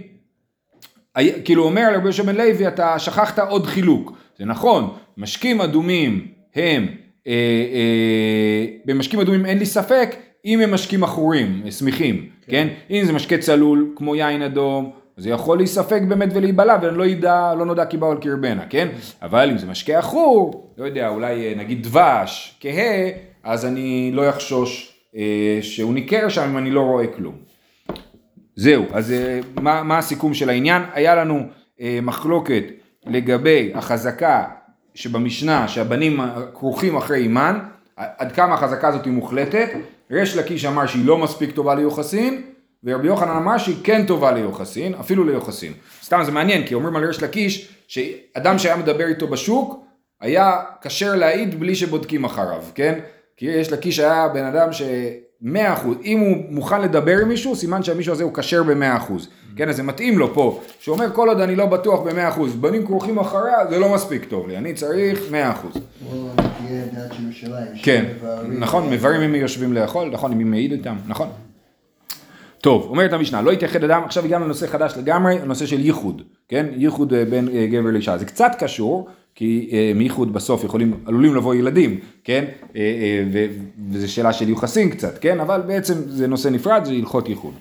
[1.45, 4.13] כאילו אומר לרבי יהושע בן לוי, אתה שכחת עוד חילוק.
[4.39, 6.87] זה נכון, משקים אדומים הם,
[7.27, 7.33] אה,
[7.73, 12.51] אה, במשקים אדומים אין לי ספק, אם הם משקים עכורים, שמחים, כן.
[12.51, 12.67] כן?
[12.89, 17.53] אם זה משקה צלול, כמו יין אדום, זה יכול להיספק באמת ולהיבלע, ואני לא ידע,
[17.57, 18.87] לא נודע כי באו על קרבנה, כן?
[19.21, 23.09] אבל אם זה משקה עכור, לא יודע, אולי אה, נגיד דבש, כהה,
[23.43, 27.35] אז אני לא אחשוש אה, שהוא ניכר שם אם אני לא רואה כלום.
[28.55, 30.81] זהו, אז אה, מה, מה הסיכום של העניין?
[30.93, 31.39] היה לנו
[31.81, 32.63] אה, מחלוקת
[33.07, 34.43] לגבי החזקה
[34.95, 36.19] שבמשנה שהבנים
[36.53, 37.59] כרוכים אחרי אימן,
[37.97, 39.69] עד כמה החזקה הזאת היא מוחלטת,
[40.11, 42.41] ריש לקיש אמר שהיא לא מספיק טובה ליוחסין,
[42.83, 45.73] ורבי יוחנן אמר שהיא כן טובה ליוחסין, אפילו ליוחסין.
[46.03, 49.85] סתם זה מעניין, כי אומרים על ריש לקיש, שאדם שהיה מדבר איתו בשוק,
[50.21, 52.99] היה כשר להעיד בלי שבודקים אחריו, כן?
[53.37, 54.81] כי יש לקיש היה בן אדם ש...
[55.41, 59.27] מאה אחוז, אם הוא מוכן לדבר עם מישהו, סימן שהמישהו הזה הוא כשר במאה אחוז.
[59.55, 62.85] כן, אז זה מתאים לו פה, שאומר כל עוד אני לא בטוח במאה אחוז, בנים
[62.85, 65.73] כרוכים אחריה, זה לא מספיק טוב לי, אני צריך מאה אחוז.
[67.83, 68.05] כן,
[68.49, 71.27] נכון, מברים אם יושבים לאכול, נכון, אם היא מעיד איתם, נכון.
[72.61, 76.65] טוב, אומרת המשנה, לא יתייחד אדם, עכשיו הגענו לנושא חדש לגמרי, הנושא של ייחוד, כן?
[76.75, 78.17] ייחוד אה, בין אה, גבר לאישה.
[78.17, 82.45] זה קצת קשור, כי אה, מייחוד בסוף יכולים, עלולים לבוא ילדים, כן?
[83.91, 85.39] וזו שאלה של יוחסין קצת, כן?
[85.39, 87.53] אבל בעצם זה נושא נפרד, זה הלכות ייחוד.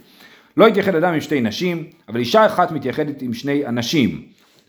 [0.57, 4.23] לא יתייחד אדם עם שתי נשים, אבל אישה אחת מתייחדת עם שני אנשים.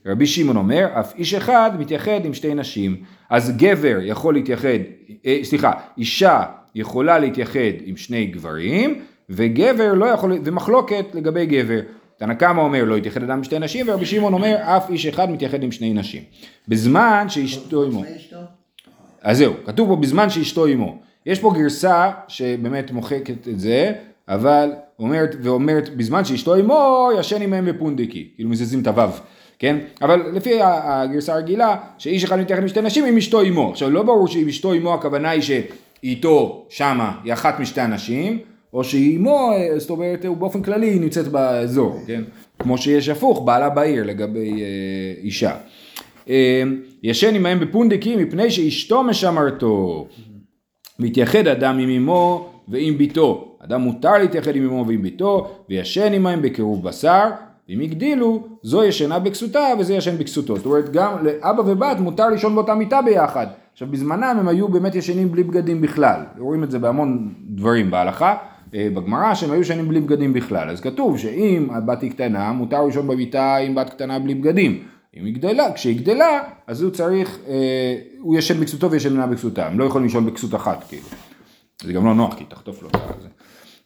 [0.05, 2.95] רבי שמעון אומר, אף איש אחד מתייחד עם שתי נשים.
[3.29, 4.79] אז גבר יכול להתייחד,
[5.43, 6.43] סליחה, אישה
[6.75, 11.79] יכולה להתייחד עם שני גברים, וגבר לא יכול, ומחלוקת לגבי גבר.
[12.21, 15.31] תנא קמא אומר לא יתייחד אדם עם שתי נשים, ורבי שמעון אומר אף איש אחד
[15.31, 16.23] מתייחד עם שני נשים.
[16.67, 18.03] בזמן שאשתו עמו.
[19.21, 20.97] אז זהו, כתוב פה בזמן שאשתו עמו.
[21.25, 23.93] יש פה גרסה שבאמת מוחקת את זה,
[24.27, 29.11] אבל אומרת, ואומרת בזמן שאשתו עמו ישן עמהם בפונדקי, כאילו מזיזים את הוו,
[29.59, 29.77] כן?
[30.01, 33.71] אבל לפי הגרסה הרגילה, שאיש אחד מתייחד עם שתי נשים עם אשתו עמו.
[33.71, 38.39] עכשיו לא ברור שאם אשתו עמו הכוונה היא שאיתו שמה היא אחת משתי הנשים,
[38.73, 42.21] או שהיא אמו, אה, זאת אומרת, הוא באופן כללי נמצאת באזור, כן?
[42.59, 45.55] כמו שיש הפוך, בעלה בעיר לגבי אה, אישה.
[46.29, 46.63] אה,
[47.03, 50.07] ישן עמהם בפונדקים מפני שאשתו משמרתו.
[50.99, 53.57] מתייחד אדם עם אמו ועם ביתו.
[53.59, 57.29] אדם מותר להתייחד עם אמו ועם ביתו, וישן עמהם בקירוב בשר,
[57.69, 60.57] ואם הגדילו, זו ישנה בכסותה וזה ישן בכסותו.
[60.57, 63.47] זאת אומרת, גם לאבא ובת מותר לישון באותה מיטה ביחד.
[63.73, 66.21] עכשיו, בזמנם הם היו באמת ישנים בלי בגדים בכלל.
[66.39, 68.35] רואים את זה בהמון דברים בהלכה.
[68.75, 70.69] אה, בגמרא שהם היו ישנים בלי בגדים בכלל.
[70.69, 74.83] אז כתוב שאם הבת היא קטנה, מותר לישון במיטה עם בת קטנה בלי בגדים.
[75.17, 79.67] אם היא גדלה, כשהיא גדלה, אז הוא צריך, אה, הוא ישן בכסותו וישנה בכסותה.
[79.67, 81.07] הם לא יכולים לישון בכסות אחת, כאילו.
[81.83, 82.89] זה גם לא נוח, כי תחטוף לו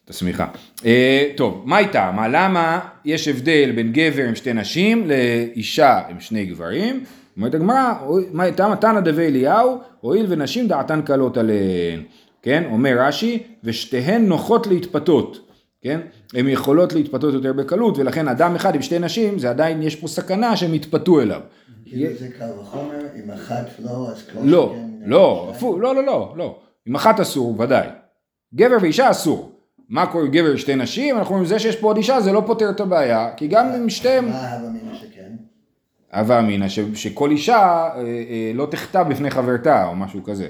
[0.06, 0.48] את השמיכה.
[0.86, 2.12] אה, טוב, מה איתה?
[2.16, 7.04] מה, למה יש הבדל בין גבר עם שתי נשים לאישה עם שני גברים?
[7.38, 7.94] אומרת הגמרא,
[8.32, 12.04] מה איתה מתנא דבי אליהו, הואיל ונשים דעתן קלות עליהן.
[12.46, 15.50] כן, אומר רש"י, ושתיהן נוחות להתפתות.
[15.82, 16.00] כן?
[16.34, 20.08] הן יכולות להתפתות יותר בקלות, ולכן אדם אחד עם שתי נשים, זה עדיין, יש פה
[20.08, 21.42] סכנה שהם יתפתו אליו.
[21.86, 26.60] כאילו זה קל וחומר, אם אחת לא, אז כל לא, לא, לא, לא, לא, לא.
[26.86, 27.88] עם אחת אסור, ודאי.
[28.56, 29.52] גבר ואישה אסור.
[29.90, 31.18] מה קורה גבר ושתי נשים?
[31.18, 33.90] אנחנו אומרים, זה שיש פה עוד אישה זה לא פותר את הבעיה, כי גם אם
[33.90, 34.30] שתיהם...
[34.30, 35.32] מה הווה אמינא שכן?
[36.14, 40.50] הווה אמינא, שכל אישה אה, אה, לא תחטא בפני חברתה, או משהו כזה.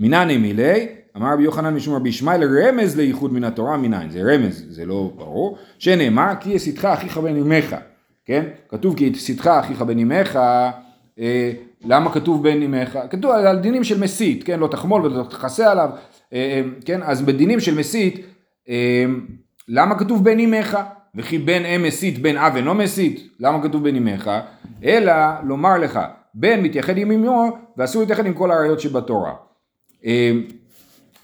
[0.00, 0.86] מנני מילי,
[1.16, 5.12] אמר רבי יוחנן משום רבי ישמעאל רמז לייחוד מן התורה מנין, זה רמז, זה לא
[5.16, 7.76] ברור, שנאמר כי יסיתך אחיך בן אמך,
[8.24, 8.44] כן?
[8.68, 10.36] כתוב כי יסיתך אחיך בן אמך,
[11.18, 11.52] אה,
[11.84, 12.98] למה כתוב בן אמך?
[13.10, 14.60] כתוב על דינים של מסית, כן?
[14.60, 15.90] לא תחמול ולא תכסה עליו,
[16.32, 17.00] אה, אה, כן?
[17.02, 18.26] אז בדינים של מסית,
[18.68, 19.04] אה,
[19.68, 20.78] למה כתוב בן אמך?
[21.14, 24.30] וכי בן אם מסית בן אב אינו מסית, למה כתוב בן אמך?
[24.84, 25.12] אלא
[25.44, 26.00] לומר לך,
[26.34, 29.49] בן מתייחד עם אמו ואסור להתייחד עם כל העריות שבתורה.
[30.04, 30.32] אה,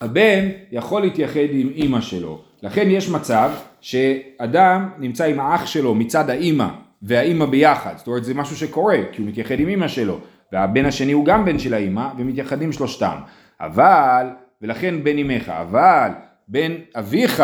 [0.00, 6.30] הבן יכול להתייחד עם אימא שלו, לכן יש מצב שאדם נמצא עם האח שלו מצד
[6.30, 6.68] האימא
[7.02, 10.18] והאימא ביחד, זאת אומרת זה משהו שקורה כי הוא מתייחד עם אימא שלו.
[10.52, 13.16] והבן השני הוא גם בן של האימא ומתייחדים שלושתם,
[13.60, 14.26] אבל,
[14.62, 16.10] ולכן בן אמך, אבל
[16.48, 17.42] בן אביך,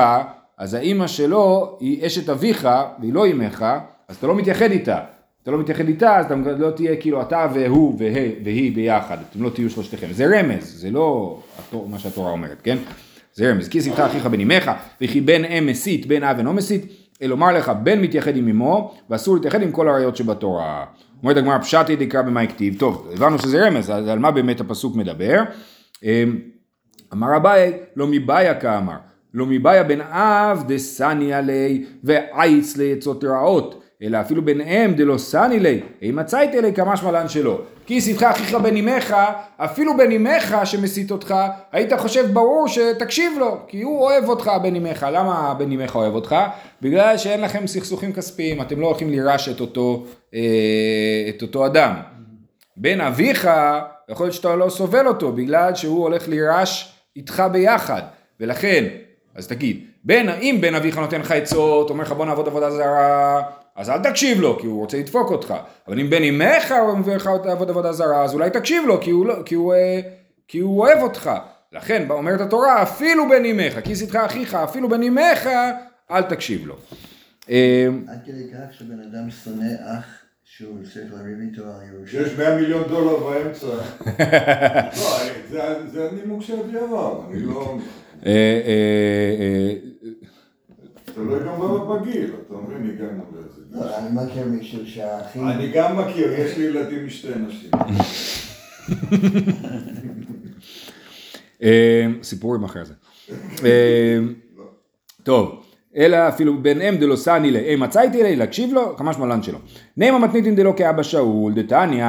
[0.58, 2.68] אז האימא שלו היא אשת אביך
[3.00, 3.66] והיא לא אמך,
[4.08, 5.00] אז אתה לא מתייחד איתה,
[5.42, 9.42] אתה לא מתייחד איתה, אז אתה לא תהיה כאילו אתה והוא והיא, והיא ביחד, אתם
[9.42, 10.06] לא תהיו שלושתכם.
[10.10, 12.78] זה רמז, זה לא התור, מה שהתורה אומרת, כן?
[13.34, 13.68] זה רמז.
[13.68, 16.86] כי שמחה אחיך בן אמך, וכי בן אם מסית, בן אב אינו מסית,
[17.22, 20.84] אלא אומר לך, בן מתייחד עם אמו, ואסור להתייחד עם כל העריות שבתורה.
[21.22, 22.78] אומרת הגמרא, פשטי דקרא במה הכתיב.
[22.78, 25.42] טוב, הבנו שזה רמז, אז על מה באמת הפסוק מדבר?
[26.02, 26.38] אמ,
[27.12, 28.96] אמר אביי, לא מבעיה כאמר,
[29.34, 35.60] לא מבעיה בן אב דסני עלי ועייץ לעצות רעות, אלא אפילו בן אם דלא סני
[35.60, 37.60] לי, אם מצאית אלי כמשמע לן שלא.
[37.86, 39.16] כי יסיתך אחיך בן אמך,
[39.56, 41.34] אפילו בן אמך שמסית אותך,
[41.72, 45.06] היית חושב ברור שתקשיב לו, כי הוא אוהב אותך בן אמך.
[45.12, 46.36] למה בן אמך אוהב אותך?
[46.82, 50.40] בגלל שאין לכם סכסוכים כספיים, אתם לא הולכים לירש את אותו, אה,
[51.28, 51.94] את אותו אדם.
[52.76, 53.50] בן אביך,
[54.08, 58.02] יכול להיות שאתה לא סובל אותו, בגלל שהוא הולך לירש איתך ביחד,
[58.40, 58.84] ולכן,
[59.34, 63.42] אז תגיד, בן, אם בן אביך נותן לך עצות, אומר לך בוא נעבוד עבודה זרה,
[63.76, 65.54] אז אל תקשיב לו, כי הוא רוצה לדפוק אותך.
[65.88, 69.10] אבל אם בן אמך הוא מביא לך לעבוד עבודה זרה, אז אולי תקשיב לו, כי
[69.10, 70.00] הוא, לא, כי הוא, אה,
[70.48, 71.30] כי הוא אוהב אותך.
[71.72, 75.48] לכן, אומרת התורה, אפילו בן אמך, כי עשיתך אחיך, אפילו בן אמך,
[76.10, 76.74] אל תקשיב לו.
[77.50, 79.64] אה, עד כדי כך שבן אדם שונא
[79.98, 80.04] אח
[80.44, 82.10] שהוא צריך לריב איתו על ירושה.
[82.28, 83.66] שיש 100 מיליון דולר באמצע.
[85.02, 85.18] לא,
[85.50, 86.54] זה- זה הנימוק של
[86.88, 87.76] אמר, אני לא...
[91.14, 91.54] תלוי גם
[91.88, 93.62] בגיל, אתה מבין, הגענו לזה.
[93.70, 95.48] לא, אני מכיר מישהו שהאחים...
[95.48, 97.70] אני גם מכיר, יש לי ילדים משתי נשים.
[101.62, 102.94] אה, סיפורים אחרי זה.
[103.64, 104.18] אה,
[105.22, 105.62] טוב,
[105.96, 109.58] אלא אפילו בן אם דלא סני לי, אם מצאתי לי, להקשיב לו, כמה שמלן שלו.
[109.96, 112.06] נעמה מתניתין דלא כאבא שאול, דתניא,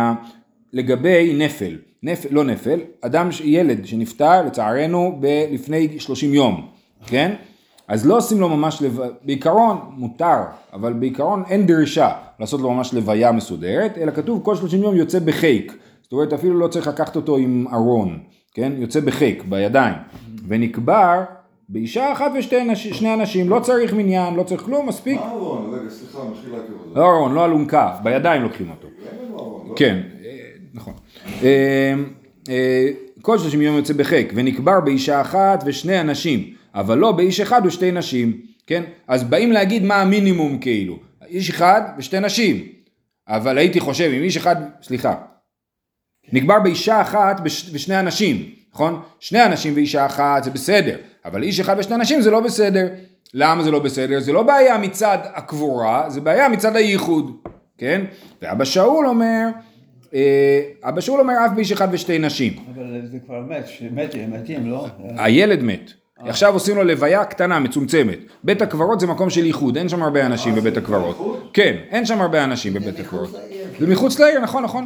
[0.74, 6.68] לגבי נפל, נפל, לא נפל, אדם, ילד שנפטר לצערנו לפני 30 יום,
[7.08, 7.36] כן?
[7.94, 9.00] אז לא עושים לו ממש, לב...
[9.24, 10.38] בעיקרון מותר,
[10.74, 15.20] אבל בעיקרון אין דרישה לעשות לו ממש לוויה מסודרת, אלא כתוב כל 30 יום יוצא
[15.20, 18.20] בחיק, זאת אומרת אפילו לא צריך לקחת אותו עם ארון,
[18.54, 18.72] כן?
[18.78, 19.94] יוצא בחיק, בידיים,
[20.48, 21.24] ונקבר
[21.70, 25.20] באישה אחת ושני שני אנשים, לא צריך מניין, לא צריך כלום, מספיק.
[25.20, 25.74] מה אהרון?
[25.74, 27.00] רגע, סליחה, מחילה כבודו.
[27.00, 28.88] לא ארון, לא אלונקה, בידיים לוקחים אותו.
[29.70, 29.74] לא?
[29.76, 30.30] כן, אה,
[30.74, 30.94] נכון.
[31.44, 31.94] אה,
[32.50, 32.90] אה,
[33.22, 37.92] כל שלושים יום יוצא בחיק, ונקבר באישה אחת ושני אנשים, אבל לא באיש אחד ושתי
[37.92, 38.84] נשים, כן?
[39.08, 42.66] אז באים להגיד מה המינימום כאילו, איש אחד ושתי נשים,
[43.28, 45.16] אבל הייתי חושב אם איש אחד, סליחה,
[46.34, 49.02] נקבר באישה אחת וש- ושני אנשים, נכון?
[49.20, 52.88] שני אנשים ואישה אחת זה בסדר, אבל איש אחד ושתי נשים זה לא בסדר.
[53.34, 54.20] למה זה לא בסדר?
[54.20, 57.38] זה לא בעיה מצד הקבורה, זה בעיה מצד הייחוד,
[57.78, 58.06] כן?
[58.42, 59.48] ואבא שאול אומר,
[60.14, 62.54] אה, אבא שאול אומר אף באיש אחד ושתי נשים.
[62.76, 64.88] אבל זה כבר מת, שמתים, מתים, לא?
[65.18, 65.92] הילד מת.
[66.30, 68.20] עכשיו עושים לו לוויה קטנה, מצומצמת.
[68.44, 71.50] בית הקברות זה מקום של ייחוד, אין שם הרבה אנשים בבית הקברות.
[71.54, 73.32] כן, אין שם הרבה אנשים בבית הקברות.
[73.80, 74.86] זה מחוץ לעיר, נכון, נכון.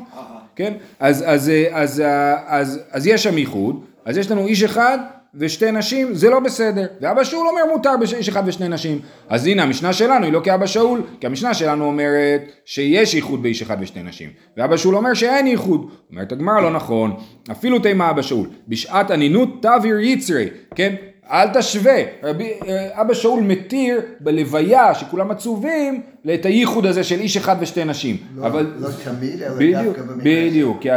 [0.56, 4.63] כן, אז, אז, אה, אז, אה, אז, אז יש שם ייחוד, אז יש לנו איש
[4.63, 4.97] אחד
[5.36, 6.86] ושתי נשים, זה לא בסדר.
[7.02, 9.00] ואבא שאול אומר מותר באיש אחד ושני נשים.
[9.30, 13.62] אז הנה המשנה שלנו היא לא כאבא שאול, כי המשנה שלנו אומרת שיש ייחוד באיש
[13.62, 14.30] אחד ושתי נשים.
[14.58, 15.91] ואבא שאול אומר שאין ייחוד.
[16.12, 17.13] אומרת הגמרא לא נכון,
[17.52, 18.47] אפילו תימה אבא שאול.
[18.67, 20.95] בשעת אנינות תבהיר יצרי, כן?
[21.32, 26.02] אל תשווה, רבי, אה, אבא שאול מתיר בלוויה שכולם עצובים
[26.34, 28.18] את הייחוד הזה של איש אחד ושתי נשים.
[28.36, 30.24] לא, אבל לא תמיד, אלא בדיוק, דווקא במקרה.
[30.26, 30.90] בדיוק, כי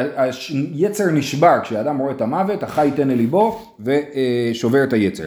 [0.74, 5.26] היצר נשבר כשאדם רואה את המוות, החי ייתן אל ליבו ושובר את היצר.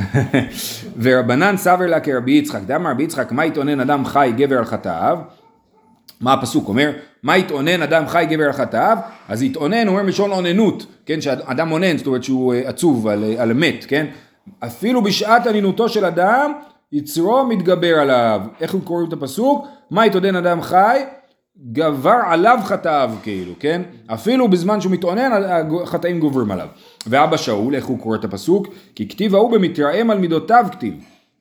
[1.02, 5.18] ורבנן סבר לה כרבי יצחק, דאמר רבי יצחק, מה יתאונן אדם חי גבר על חטאיו?
[6.20, 6.90] מה הפסוק אומר?
[7.22, 8.98] מה יתאונן אדם חי גבר על חטאיו?
[9.28, 11.20] אז יתאונן הוא אומר מלשון אוננות, כן?
[11.20, 14.06] שאדם אונן, זאת אומרת שהוא אה, עצוב על, אה, על מת, כן?
[14.58, 16.52] אפילו בשעת אנינותו של אדם,
[16.92, 18.40] יצרו מתגבר עליו.
[18.60, 19.66] איך הם קוראים את הפסוק?
[19.90, 21.00] מה יתאונן אדם חי?
[21.72, 23.82] גבר עליו חטאיו כאילו, כן?
[24.06, 25.30] אפילו בזמן שהוא מתאונן,
[25.82, 26.68] החטאים גוברים עליו.
[27.06, 28.66] ואבא שאול, איך הוא קורא את הפסוק?
[28.94, 30.94] כי כתיב ההוא במתרעם על מידותיו כתיב.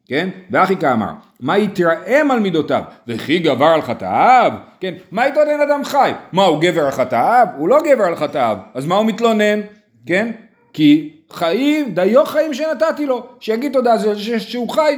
[0.09, 0.29] כן?
[0.51, 2.83] ואחי כאמר, מה יתרעם על מידותיו?
[3.07, 4.51] וכי גבר על חטאיו?
[4.79, 4.93] כן?
[5.11, 6.11] מה יתלונן אדם חי?
[6.31, 7.47] מה, הוא גבר על חטאיו?
[7.57, 8.57] הוא לא גבר על חטאיו.
[8.73, 9.59] אז מה הוא מתלונן?
[10.05, 10.31] כן?
[10.73, 13.27] כי חיים, דיו חיים שנתתי לו.
[13.39, 14.97] שיגיד תודה זה שהוא חי.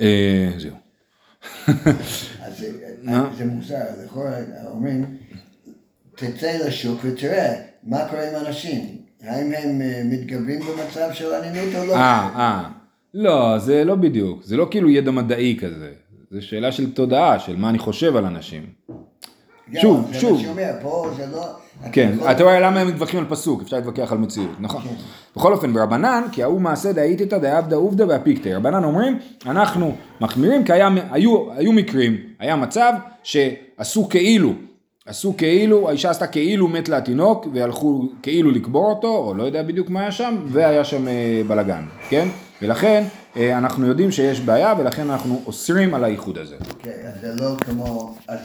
[0.00, 0.74] אה, זהו.
[1.66, 4.30] אז זה- מוזר, לכאורה
[4.66, 5.04] אומרים,
[6.14, 8.97] תצא לשוק ותראה מה קורה עם אנשים.
[9.22, 11.94] האם הם אה, מתגברים במצב של אנינות או לא?
[11.94, 12.68] אה, אה.
[13.14, 14.42] לא, זה לא בדיוק.
[14.44, 15.90] זה לא כאילו ידע מדעי כזה.
[16.30, 18.66] זה שאלה של תודעה, של מה אני חושב על אנשים.
[19.80, 20.32] שוב, זה שוב.
[20.32, 21.44] מה שאומר, פה זה לא...
[21.92, 24.82] כן, אתה רואה למה הם מתווכחים על פסוק, אפשר להתווכח על מציאות, נכון.
[25.36, 28.48] בכל אופן, ברבנן, כי ההוא מעשה דאיתתא דעבדא עובדא והפיקתא.
[28.48, 30.72] רבנן אומרים, אנחנו מחמירים כי
[31.10, 34.52] היו מקרים, היה מצב שעשו כאילו,
[35.08, 39.62] עשו כאילו, האישה עשתה כאילו מת לה התינוק, והלכו כאילו לקבור אותו, או לא יודע
[39.62, 42.28] בדיוק מה היה שם, והיה שם אה, בלאגן, כן?
[42.62, 43.04] ולכן
[43.36, 46.56] אה, אנחנו יודעים שיש בעיה, ולכן אנחנו אוסרים על האיחוד הזה.
[46.82, 48.14] כן, אז זה לא כמו...
[48.28, 48.38] אז